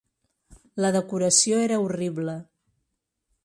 La 0.85 0.91
decoració 0.95 1.61
era 1.67 1.79
horrible. 1.85 2.37